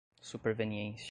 superveniência 0.21 0.97